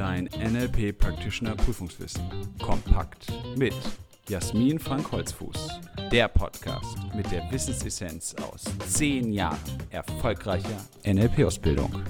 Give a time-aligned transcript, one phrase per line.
[0.00, 2.22] Dein NLP Practitioner Prüfungswissen.
[2.58, 3.26] Kompakt
[3.58, 3.74] mit
[4.30, 5.78] Jasmin Frank Holzfuß.
[6.10, 9.58] Der Podcast mit der Wissensessenz aus zehn Jahren
[9.90, 12.02] erfolgreicher NLP-Ausbildung.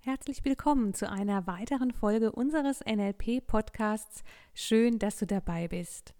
[0.00, 4.24] Herzlich willkommen zu einer weiteren Folge unseres NLP-Podcasts.
[4.52, 6.12] Schön, dass du dabei bist.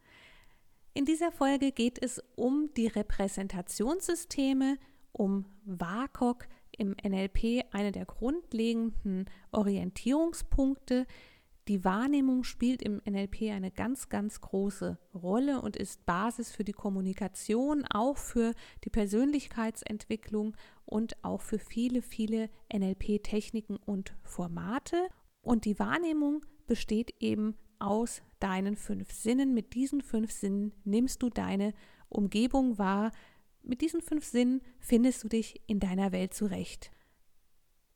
[0.94, 4.78] In dieser Folge geht es um die Repräsentationssysteme,
[5.12, 6.46] um WAKOK
[6.76, 11.06] im NLP, eine der grundlegenden Orientierungspunkte.
[11.68, 16.72] Die Wahrnehmung spielt im NLP eine ganz, ganz große Rolle und ist Basis für die
[16.72, 24.96] Kommunikation, auch für die Persönlichkeitsentwicklung und auch für viele, viele NLP-Techniken und Formate.
[25.42, 29.54] Und die Wahrnehmung besteht eben aus deinen fünf Sinnen.
[29.54, 31.72] Mit diesen fünf Sinnen nimmst du deine
[32.08, 33.12] Umgebung wahr.
[33.62, 36.90] Mit diesen fünf Sinnen findest du dich in deiner Welt zurecht.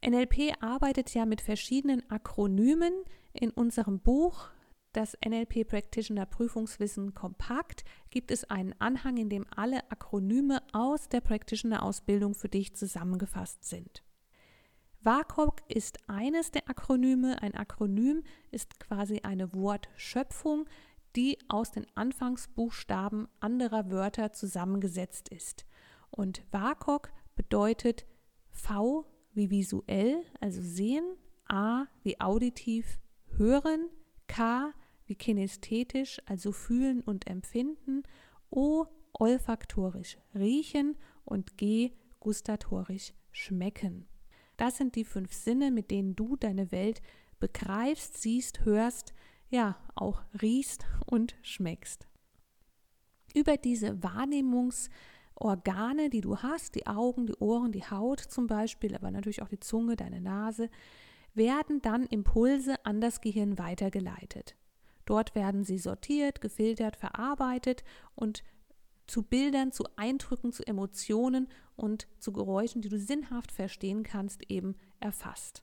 [0.07, 2.93] NLP arbeitet ja mit verschiedenen Akronymen.
[3.33, 4.51] In unserem Buch,
[4.93, 11.21] das NLP Practitioner Prüfungswissen kompakt, gibt es einen Anhang, in dem alle Akronyme aus der
[11.21, 14.05] Practitioner Ausbildung für dich zusammengefasst sind.
[15.05, 17.43] WAKOK ist eines der Akronyme.
[17.43, 20.67] Ein Akronym ist quasi eine Wortschöpfung,
[21.17, 25.67] die aus den Anfangsbuchstaben anderer Wörter zusammengesetzt ist.
[26.11, 28.07] Und WAKOK bedeutet
[28.51, 31.05] V wie visuell, also sehen,
[31.49, 33.01] A wie auditiv,
[33.37, 33.89] hören,
[34.27, 34.73] K
[35.07, 38.03] wie kinästhetisch, also fühlen und empfinden,
[38.51, 44.07] O olfaktorisch riechen und G gustatorisch schmecken.
[44.57, 47.03] Das sind die fünf Sinne, mit denen du deine Welt
[47.41, 49.15] begreifst, siehst, hörst,
[49.55, 52.09] ja, auch riechst und schmeckst.
[53.35, 59.13] Über diese Wahrnehmungsorgane, die du hast, die Augen, die Ohren, die Haut zum Beispiel, aber
[59.13, 60.71] natürlich auch die Zunge, deine Nase,
[61.35, 64.57] werden dann Impulse an das Gehirn weitergeleitet.
[65.05, 67.85] Dort werden sie sortiert, gefiltert, verarbeitet
[68.17, 68.43] und
[69.07, 74.75] zu Bildern, zu Eindrücken, zu Emotionen und zu Geräuschen, die du sinnhaft verstehen kannst, eben
[74.99, 75.63] erfasst.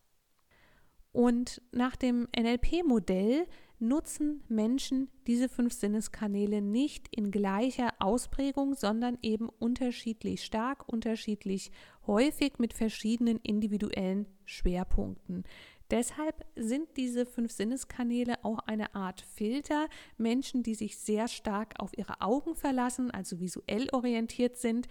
[1.12, 3.48] Und nach dem NLP-Modell
[3.82, 11.72] nutzen Menschen diese fünf Sinneskanäle nicht in gleicher Ausprägung, sondern eben unterschiedlich stark, unterschiedlich
[12.08, 15.44] häufig mit verschiedenen individuellen Schwerpunkten.
[15.90, 19.90] Deshalb sind diese fünf Sinneskanäle auch eine Art Filter.
[20.18, 24.88] Menschen, die sich sehr stark auf ihre Augen verlassen, also visuell orientiert sind,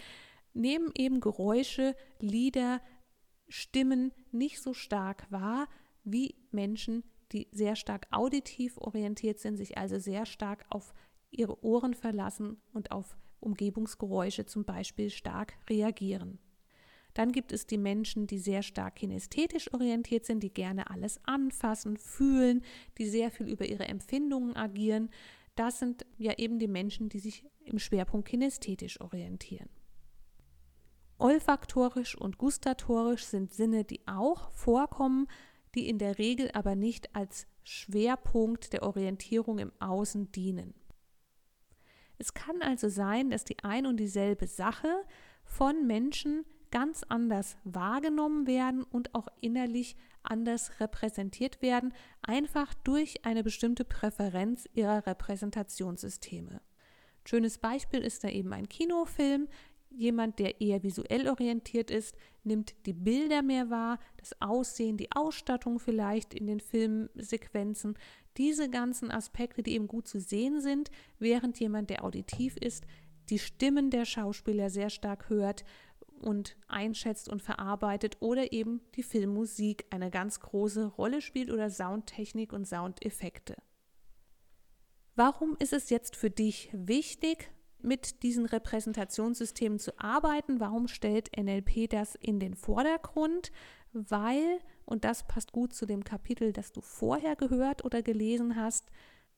[0.53, 2.83] nehmen eben Geräusche, Lieder,
[3.49, 5.69] Stimmen nicht so stark wahr
[6.05, 7.03] wie Menschen,
[7.33, 10.95] die sehr stark auditiv orientiert sind, sich also sehr stark auf
[11.31, 16.39] ihre Ohren verlassen und auf Umgebungsgeräusche zum Beispiel stark reagieren.
[17.15, 21.97] Dann gibt es die Menschen, die sehr stark kinästhetisch orientiert sind, die gerne alles anfassen,
[21.97, 22.63] fühlen,
[22.99, 25.11] die sehr viel über ihre Empfindungen agieren.
[25.57, 29.69] Das sind ja eben die Menschen, die sich im Schwerpunkt kinästhetisch orientieren.
[31.19, 35.27] Olfaktorisch und gustatorisch sind Sinne, die auch vorkommen,
[35.75, 40.75] die in der Regel aber nicht als Schwerpunkt der Orientierung im Außen dienen.
[42.19, 45.05] Es kann also sein, dass die ein und dieselbe Sache
[45.45, 51.93] von Menschen ganz anders wahrgenommen werden und auch innerlich anders repräsentiert werden,
[52.23, 56.61] einfach durch eine bestimmte Präferenz ihrer Repräsentationssysteme.
[57.25, 59.49] Schönes Beispiel ist da eben ein Kinofilm.
[59.91, 65.79] Jemand, der eher visuell orientiert ist, nimmt die Bilder mehr wahr, das Aussehen, die Ausstattung
[65.79, 67.99] vielleicht in den Filmsequenzen,
[68.37, 72.85] diese ganzen Aspekte, die eben gut zu sehen sind, während jemand, der auditiv ist,
[73.29, 75.65] die Stimmen der Schauspieler sehr stark hört
[76.21, 82.53] und einschätzt und verarbeitet oder eben die Filmmusik eine ganz große Rolle spielt oder Soundtechnik
[82.53, 83.57] und Soundeffekte.
[85.17, 87.51] Warum ist es jetzt für dich wichtig,
[87.85, 90.61] mit diesen Repräsentationssystemen zu arbeiten?
[90.61, 93.53] Warum stellt NLP das in den Vordergrund?
[93.93, 98.91] Weil, und das passt gut zu dem Kapitel, das du vorher gehört oder gelesen hast,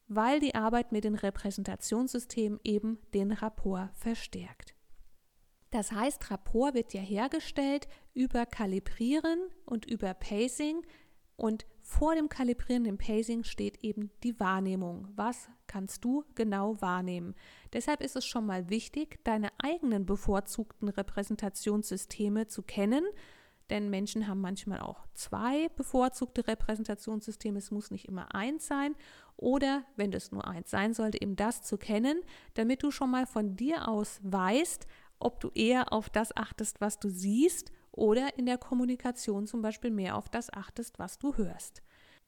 [0.08, 4.74] weil die Arbeit mit den Repräsentationssystemen eben den Rapport verstärkt.
[5.70, 10.82] Das heißt, Rapport wird ja hergestellt über Kalibrieren und über Pacing.
[11.36, 15.08] Und vor dem Kalibrieren, dem Pacing steht eben die Wahrnehmung.
[15.14, 17.34] Was kannst du genau wahrnehmen?
[17.72, 23.04] Deshalb ist es schon mal wichtig, deine eigenen bevorzugten Repräsentationssysteme zu kennen.
[23.68, 27.58] Denn Menschen haben manchmal auch zwei bevorzugte Repräsentationssysteme.
[27.58, 28.96] Es muss nicht immer eins sein.
[29.36, 32.22] Oder wenn es nur eins sein sollte, eben das zu kennen,
[32.54, 34.86] damit du schon mal von dir aus weißt,
[35.18, 39.90] ob du eher auf das achtest, was du siehst oder in der Kommunikation zum Beispiel
[39.90, 41.82] mehr auf das achtest, was du hörst.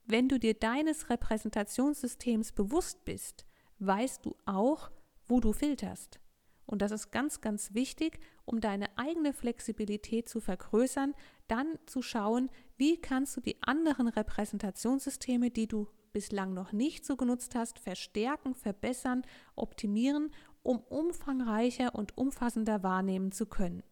[0.06, 3.46] Wenn du dir deines Repräsentationssystems bewusst bist,
[3.78, 4.90] weißt du auch,
[5.26, 6.20] wo du filterst.
[6.66, 11.14] Und das ist ganz, ganz wichtig, um deine eigene Flexibilität zu vergrößern,
[11.48, 17.16] dann zu schauen, wie kannst du die anderen Repräsentationssysteme, die du bislang noch nicht so
[17.16, 19.22] genutzt hast, verstärken, verbessern,
[19.56, 20.30] optimieren,
[20.62, 23.82] um umfangreicher und umfassender wahrnehmen zu können.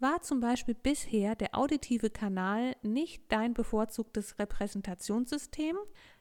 [0.00, 5.76] War zum Beispiel bisher der auditive Kanal nicht dein bevorzugtes Repräsentationssystem,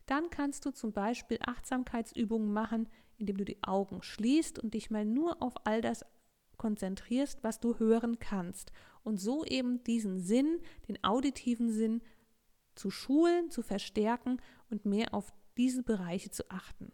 [0.07, 5.05] dann kannst du zum Beispiel Achtsamkeitsübungen machen, indem du die Augen schließt und dich mal
[5.05, 6.05] nur auf all das
[6.57, 8.71] konzentrierst, was du hören kannst.
[9.03, 12.01] Und so eben diesen Sinn, den auditiven Sinn,
[12.73, 16.91] zu schulen, zu verstärken und mehr auf diese Bereiche zu achten.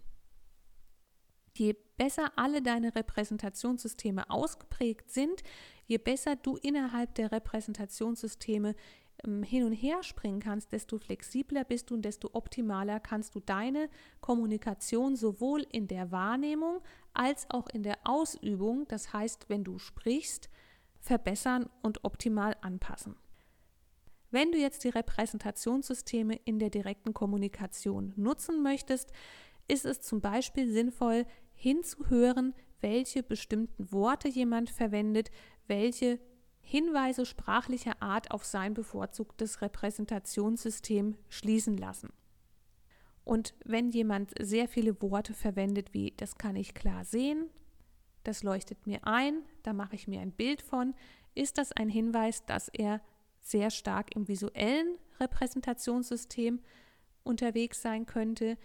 [1.55, 5.43] Je besser alle deine Repräsentationssysteme ausgeprägt sind,
[5.85, 8.75] je besser du innerhalb der Repräsentationssysteme
[9.25, 13.39] ähm, hin und her springen kannst, desto flexibler bist du und desto optimaler kannst du
[13.39, 13.89] deine
[14.21, 16.81] Kommunikation sowohl in der Wahrnehmung
[17.13, 20.49] als auch in der Ausübung, das heißt, wenn du sprichst,
[20.99, 23.15] verbessern und optimal anpassen.
[24.31, 29.11] Wenn du jetzt die Repräsentationssysteme in der direkten Kommunikation nutzen möchtest,
[29.67, 35.29] ist es zum Beispiel sinnvoll, hinzuhören, welche bestimmten Worte jemand verwendet,
[35.67, 36.19] welche
[36.61, 42.09] Hinweise sprachlicher Art auf sein bevorzugtes Repräsentationssystem schließen lassen.
[43.25, 47.49] Und wenn jemand sehr viele Worte verwendet wie das kann ich klar sehen,
[48.23, 50.93] das leuchtet mir ein, da mache ich mir ein Bild von,
[51.35, 53.01] ist das ein Hinweis, dass er
[53.41, 56.61] sehr stark im visuellen Repräsentationssystem
[57.23, 58.57] unterwegs sein könnte,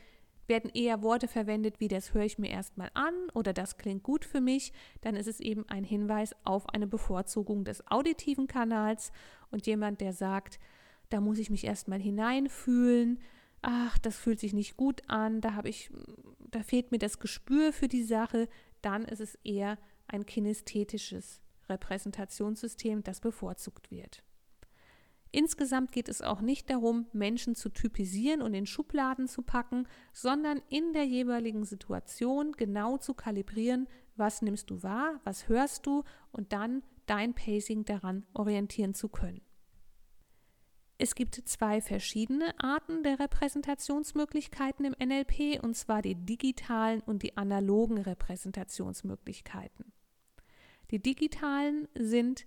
[0.49, 4.25] werden eher Worte verwendet wie das höre ich mir erstmal an oder das klingt gut
[4.25, 9.13] für mich, dann ist es eben ein Hinweis auf eine Bevorzugung des auditiven Kanals
[9.51, 10.59] und jemand, der sagt,
[11.11, 13.21] da muss ich mich erstmal hineinfühlen,
[13.63, 15.91] ach, das fühlt sich nicht gut an, da habe ich
[16.51, 18.49] da fehlt mir das Gespür für die Sache,
[18.81, 24.23] dann ist es eher ein kinästhetisches Repräsentationssystem, das bevorzugt wird.
[25.31, 30.63] Insgesamt geht es auch nicht darum, Menschen zu typisieren und in Schubladen zu packen, sondern
[30.71, 36.53] in der jeweiligen Situation genau zu kalibrieren, was nimmst du wahr, was hörst du und
[36.53, 39.43] dann dein Pacing daran orientieren zu können.
[41.01, 47.37] Es gibt zwei verschiedene Arten der Repräsentationsmöglichkeiten im NLP, und zwar die digitalen und die
[47.37, 49.93] analogen Repräsentationsmöglichkeiten.
[50.91, 52.47] Die digitalen sind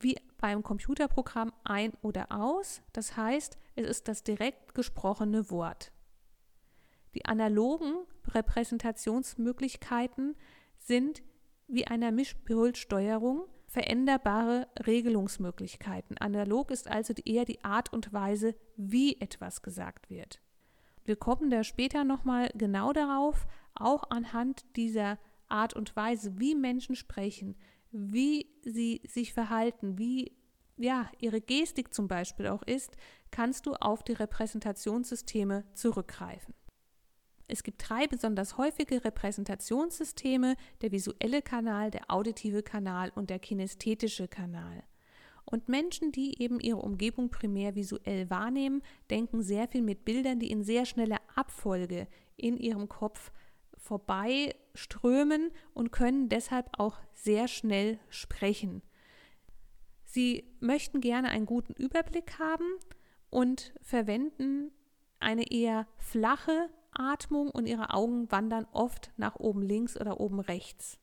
[0.00, 2.82] wie beim Computerprogramm ein oder aus.
[2.92, 5.92] Das heißt, es ist das direkt gesprochene Wort.
[7.14, 7.94] Die analogen
[8.28, 10.36] Repräsentationsmöglichkeiten
[10.78, 11.22] sind
[11.68, 16.16] wie einer Mischpultsteuerung veränderbare Regelungsmöglichkeiten.
[16.18, 20.40] Analog ist also eher die Art und Weise, wie etwas gesagt wird.
[21.04, 25.18] Wir kommen da später nochmal genau darauf, auch anhand dieser
[25.48, 27.56] Art und Weise, wie Menschen sprechen,
[27.96, 30.32] wie sie sich verhalten, wie
[30.76, 32.96] ja, ihre Gestik zum Beispiel auch ist,
[33.30, 36.54] kannst du auf die Repräsentationssysteme zurückgreifen.
[37.48, 44.26] Es gibt drei besonders häufige Repräsentationssysteme, der visuelle Kanal, der auditive Kanal und der kinästhetische
[44.26, 44.82] Kanal.
[45.44, 50.50] Und Menschen, die eben ihre Umgebung primär visuell wahrnehmen, denken sehr viel mit Bildern, die
[50.50, 53.30] in sehr schneller Abfolge in ihrem Kopf
[53.76, 58.82] vorbeiströmen und können deshalb auch sehr schnell sprechen.
[60.04, 62.78] Sie möchten gerne einen guten Überblick haben
[63.30, 64.70] und verwenden
[65.18, 70.98] eine eher flache Atmung und ihre Augen wandern oft nach oben links oder oben rechts.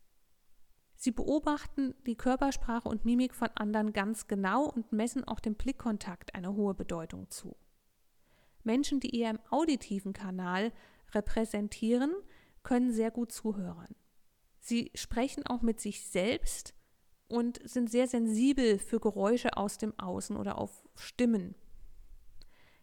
[0.96, 6.34] Sie beobachten die Körpersprache und Mimik von anderen ganz genau und messen auch dem Blickkontakt
[6.34, 7.56] eine hohe Bedeutung zu.
[8.63, 10.72] Menschen, die eher im auditiven Kanal
[11.12, 12.13] repräsentieren,
[12.63, 13.96] können sehr gut zuhören.
[14.60, 16.74] Sie sprechen auch mit sich selbst
[17.27, 21.55] und sind sehr sensibel für Geräusche aus dem Außen oder auf Stimmen.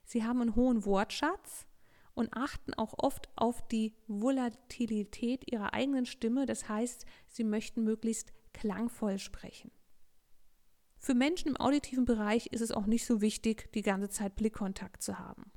[0.05, 1.67] Sie haben einen hohen Wortschatz
[2.15, 8.33] und achten auch oft auf die Volatilität ihrer eigenen Stimme, das heißt, sie möchten möglichst
[8.53, 9.71] klangvoll sprechen.
[10.99, 15.03] Für Menschen im auditiven Bereich ist es auch nicht so wichtig, die ganze Zeit Blickkontakt
[15.03, 15.51] zu haben.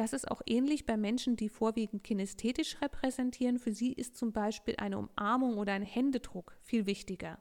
[0.00, 3.58] Das ist auch ähnlich bei Menschen, die vorwiegend kinästhetisch repräsentieren.
[3.58, 7.38] Für sie ist zum Beispiel eine Umarmung oder ein Händedruck viel wichtiger.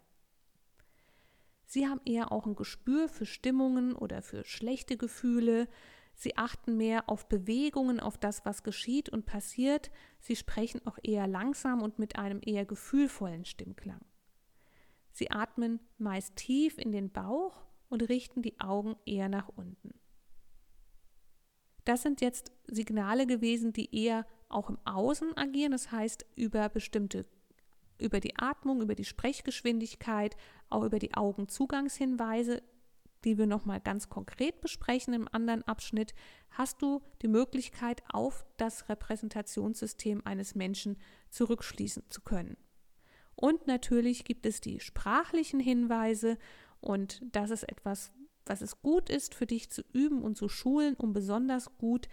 [1.65, 5.69] Sie haben eher auch ein Gespür für Stimmungen oder für schlechte Gefühle.
[6.15, 9.89] Sie achten mehr auf Bewegungen, auf das, was geschieht und passiert.
[10.19, 14.01] Sie sprechen auch eher langsam und mit einem eher gefühlvollen Stimmklang.
[15.13, 17.55] Sie atmen meist tief in den Bauch
[17.87, 19.99] und richten die Augen eher nach unten.
[21.89, 27.25] Das sind jetzt Signale gewesen, die eher auch im Außen agieren, das heißt über bestimmte,
[27.98, 30.38] über die Atmung, über die Sprechgeschwindigkeit,
[30.69, 32.62] auch über die Augenzugangshinweise,
[33.24, 36.13] die wir nochmal ganz konkret besprechen im anderen Abschnitt,
[36.51, 40.96] hast du die Möglichkeit, auf das Repräsentationssystem eines Menschen
[41.31, 42.58] zurückschließen zu können.
[43.34, 46.38] Und natürlich gibt es die sprachlichen Hinweise
[46.81, 48.12] und das ist etwas,
[48.50, 52.10] was es gut ist für dich zu üben und zu schulen, um besonders gut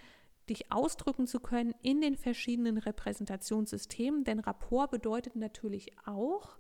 [0.48, 4.22] dich ausdrücken zu können in den verschiedenen Repräsentationssystemen.
[4.22, 6.58] Denn Rapport bedeutet natürlich auch,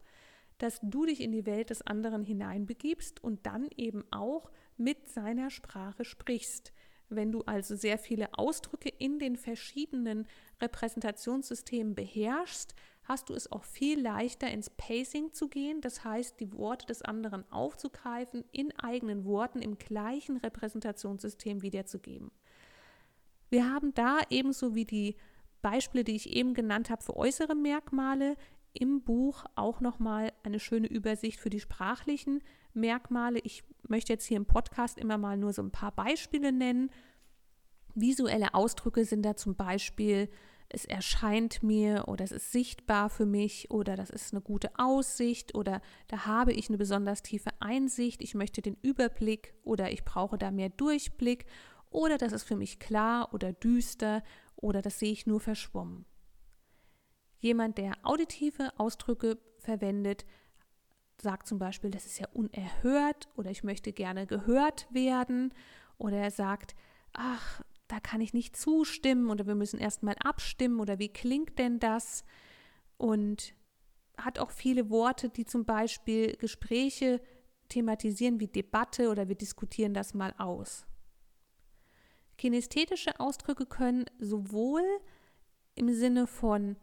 [0.58, 5.50] dass du dich in die Welt des anderen hineinbegibst und dann eben auch mit seiner
[5.50, 6.72] Sprache sprichst.
[7.08, 10.26] Wenn du also sehr viele Ausdrücke in den verschiedenen
[10.60, 12.74] Repräsentationssystemen beherrschst,
[13.08, 17.02] hast du es auch viel leichter ins Pacing zu gehen, das heißt die Worte des
[17.02, 22.30] anderen aufzugreifen, in eigenen Worten im gleichen Repräsentationssystem wiederzugeben.
[23.48, 25.16] Wir haben da ebenso wie die
[25.62, 28.36] Beispiele, die ich eben genannt habe für äußere Merkmale,
[28.72, 32.42] im Buch auch nochmal eine schöne Übersicht für die sprachlichen
[32.74, 33.38] Merkmale.
[33.38, 36.90] Ich möchte jetzt hier im Podcast immer mal nur so ein paar Beispiele nennen.
[37.94, 40.28] Visuelle Ausdrücke sind da zum Beispiel,
[40.68, 45.54] es erscheint mir oder es ist sichtbar für mich oder das ist eine gute Aussicht
[45.54, 50.38] oder da habe ich eine besonders tiefe Einsicht, ich möchte den Überblick oder ich brauche
[50.38, 51.46] da mehr Durchblick
[51.90, 54.22] oder das ist für mich klar oder düster
[54.56, 56.04] oder das sehe ich nur verschwommen.
[57.38, 60.24] Jemand, der auditive Ausdrücke verwendet,
[61.20, 65.54] sagt zum Beispiel, das ist ja unerhört oder ich möchte gerne gehört werden
[65.98, 66.74] oder er sagt,
[67.12, 71.78] ach, da kann ich nicht zustimmen oder wir müssen erstmal abstimmen oder wie klingt denn
[71.78, 72.24] das?
[72.96, 73.54] Und
[74.16, 77.20] hat auch viele Worte, die zum Beispiel Gespräche
[77.68, 80.86] thematisieren wie Debatte oder wir diskutieren das mal aus.
[82.38, 84.82] Kinästhetische Ausdrücke können sowohl
[85.74, 86.76] im Sinne von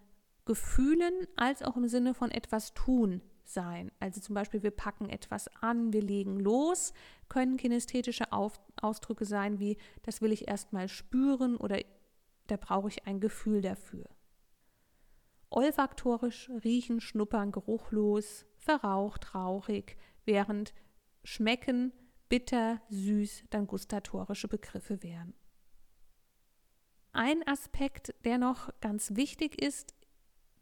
[0.46, 3.92] Gefühlen als auch im Sinne von etwas tun sein.
[4.00, 6.94] Also zum Beispiel, wir packen etwas an, wir legen los,
[7.30, 11.80] können kinästhetische Auf Ausdrücke sein wie, das will ich erstmal spüren oder
[12.48, 14.06] da brauche ich ein Gefühl dafür.
[15.50, 20.74] Olfaktorisch riechen, schnuppern, geruchlos, verraucht, rauchig, während
[21.24, 21.94] schmecken,
[22.28, 25.34] bitter, süß dann gustatorische Begriffe wären.
[27.12, 29.94] Ein Aspekt, der noch ganz wichtig ist,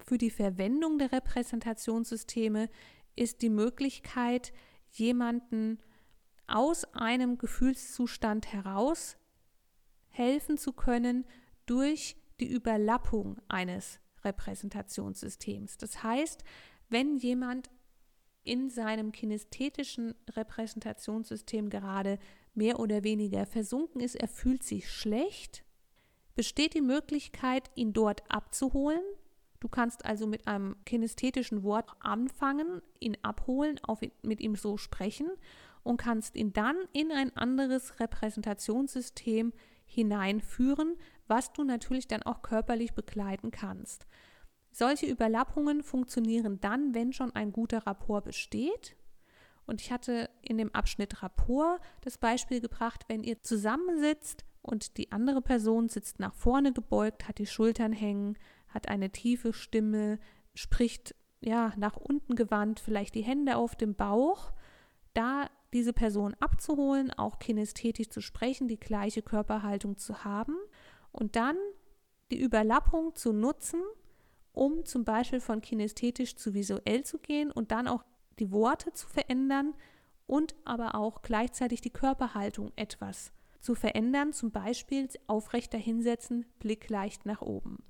[0.05, 2.70] für die Verwendung der Repräsentationssysteme
[3.15, 4.53] ist die Möglichkeit,
[4.89, 5.79] jemanden
[6.48, 9.17] aus einem Gefühlszustand heraus
[10.10, 11.25] helfen zu können
[11.65, 15.77] durch die Überlappung eines Repräsentationssystems.
[15.77, 16.43] Das heißt,
[16.89, 17.70] wenn jemand
[18.43, 22.17] in seinem kinästhetischen Repräsentationssystem gerade
[22.53, 25.63] mehr oder weniger versunken ist, er fühlt sich schlecht,
[26.36, 29.03] besteht die Möglichkeit, ihn dort abzuholen,
[29.62, 35.30] Du kannst also mit einem kinästhetischen Wort anfangen, ihn abholen, auf, mit ihm so sprechen
[35.84, 39.53] und kannst ihn dann in ein anderes Repräsentationssystem
[39.86, 44.08] hineinführen, was du natürlich dann auch körperlich begleiten kannst.
[44.72, 48.96] Solche Überlappungen funktionieren dann, wenn schon ein guter Rapport besteht.
[49.68, 55.12] Und ich hatte in dem Abschnitt Rapport das Beispiel gebracht, wenn ihr zusammensitzt und die
[55.12, 58.38] andere Person sitzt nach vorne gebeugt, hat die Schultern hängen,
[58.74, 60.20] hat eine tiefe Stimme,
[60.54, 64.51] spricht ja nach unten gewandt, vielleicht die Hände auf dem Bauch,
[65.13, 70.56] da diese Person abzuholen, auch kinästhetisch zu sprechen, die gleiche Körperhaltung zu haben
[71.12, 71.58] und dann
[72.32, 73.82] die Überlappung zu nutzen,
[74.54, 78.04] um zum Beispiel von kinästhetisch zu visuell zu gehen und dann auch
[78.40, 79.74] die Worte zu verändern
[80.28, 87.25] und aber auch gleichzeitig die Körperhaltung etwas zu verändern, zum Beispiel aufrechter hinsetzen, Blick leicht
[87.25, 87.84] nach oben.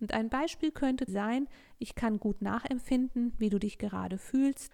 [0.00, 1.46] Und ein Beispiel könnte sein,
[1.78, 4.72] ich kann gut nachempfinden, wie du dich gerade fühlst.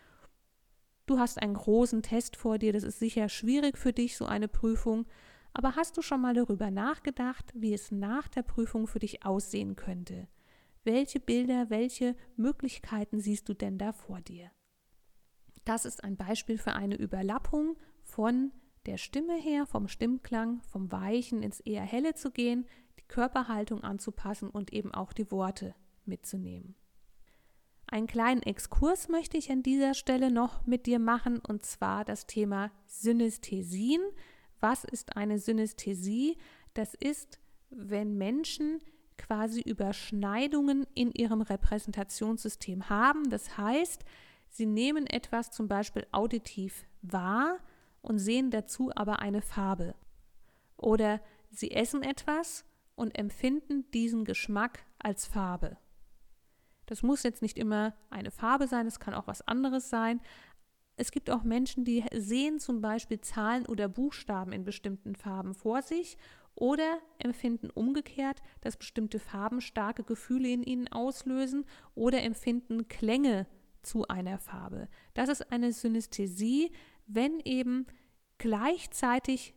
[1.06, 4.48] Du hast einen großen Test vor dir, das ist sicher schwierig für dich, so eine
[4.48, 5.06] Prüfung,
[5.52, 9.74] aber hast du schon mal darüber nachgedacht, wie es nach der Prüfung für dich aussehen
[9.74, 10.28] könnte?
[10.84, 14.50] Welche Bilder, welche Möglichkeiten siehst du denn da vor dir?
[15.64, 18.52] Das ist ein Beispiel für eine Überlappung von
[18.86, 22.66] der Stimme her, vom Stimmklang, vom Weichen ins eher helle zu gehen,
[23.02, 25.74] Körperhaltung anzupassen und eben auch die Worte
[26.04, 26.74] mitzunehmen.
[27.88, 32.26] Einen kleinen Exkurs möchte ich an dieser Stelle noch mit dir machen, und zwar das
[32.26, 34.02] Thema Synästhesien.
[34.60, 36.36] Was ist eine Synästhesie?
[36.74, 37.38] Das ist,
[37.70, 38.80] wenn Menschen
[39.18, 43.30] quasi Überschneidungen in ihrem Repräsentationssystem haben.
[43.30, 44.04] Das heißt,
[44.48, 47.58] Sie nehmen etwas zum Beispiel auditiv wahr
[48.00, 49.94] und sehen dazu aber eine Farbe.
[50.76, 52.64] Oder Sie essen etwas
[52.96, 55.76] und empfinden diesen Geschmack als Farbe.
[56.86, 60.20] Das muss jetzt nicht immer eine Farbe sein, es kann auch was anderes sein.
[60.96, 65.82] Es gibt auch Menschen, die sehen zum Beispiel Zahlen oder Buchstaben in bestimmten Farben vor
[65.82, 66.16] sich
[66.54, 73.46] oder empfinden umgekehrt, dass bestimmte Farben starke Gefühle in ihnen auslösen oder empfinden Klänge
[73.82, 74.88] zu einer Farbe.
[75.12, 76.72] Das ist eine Synästhesie,
[77.06, 77.86] wenn eben
[78.38, 79.54] gleichzeitig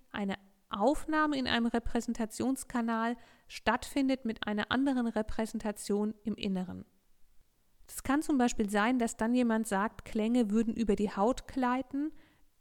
[0.70, 3.16] Aufnahme in einem Repräsentationskanal
[3.48, 6.86] stattfindet mit einer anderen Repräsentation im Inneren.
[7.88, 12.12] Es kann zum Beispiel sein, dass dann jemand sagt, Klänge würden über die Haut gleiten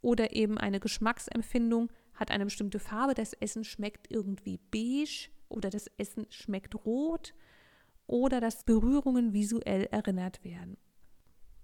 [0.01, 5.87] oder eben eine Geschmacksempfindung hat eine bestimmte Farbe, das Essen schmeckt irgendwie beige oder das
[5.97, 7.33] Essen schmeckt rot
[8.07, 10.77] oder dass Berührungen visuell erinnert werden.